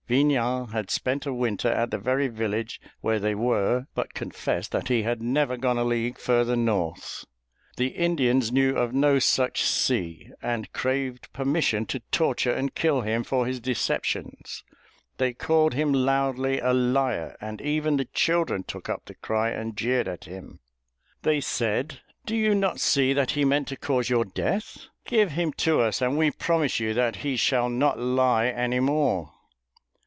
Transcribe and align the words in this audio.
Vignan 0.07 0.67
had 0.67 0.89
spent 0.91 1.25
a 1.25 1.33
winter 1.33 1.69
at 1.69 1.89
the 1.89 1.97
very 1.97 2.27
village 2.27 2.81
where 2.99 3.17
they 3.17 3.33
were, 3.33 3.87
but 3.95 4.13
confessed 4.13 4.73
that 4.73 4.89
he 4.89 5.03
had 5.03 5.21
never 5.21 5.55
gone 5.55 5.77
a 5.77 5.85
league 5.85 6.17
further 6.17 6.57
north. 6.57 7.23
The 7.77 7.87
Indians 7.95 8.51
knew 8.51 8.75
of 8.75 8.91
no 8.93 9.19
such 9.19 9.61
sea, 9.63 10.29
and 10.41 10.73
craved 10.73 11.31
permission 11.31 11.85
to 11.85 12.01
torture 12.11 12.51
and 12.51 12.75
kill 12.75 12.99
him 12.99 13.23
for 13.23 13.47
his 13.47 13.61
deceptions; 13.61 14.65
they 15.15 15.31
called 15.31 15.75
him 15.75 15.93
loudly 15.93 16.59
a 16.59 16.73
liar, 16.73 17.37
and 17.39 17.61
even 17.61 17.95
the 17.95 18.03
children 18.03 18.63
took 18.63 18.89
up 18.89 19.05
the 19.05 19.15
cry 19.15 19.51
and 19.51 19.77
jeered 19.77 20.09
at 20.09 20.25
him. 20.25 20.59
They 21.21 21.39
said, 21.39 22.01
"Do 22.25 22.35
you 22.35 22.53
not 22.53 22.81
see 22.81 23.13
that 23.13 23.31
he 23.31 23.45
meant 23.45 23.69
to 23.69 23.77
cause 23.77 24.09
your 24.09 24.25
death? 24.25 24.87
Give 25.05 25.31
him 25.31 25.53
to 25.53 25.79
us, 25.79 26.01
and 26.01 26.17
we 26.17 26.31
promise 26.31 26.81
you 26.81 26.93
that 26.95 27.17
he 27.17 27.37
shall 27.37 27.69
not 27.69 27.97
lie 27.97 28.47
any 28.47 28.81
more." 28.81 29.31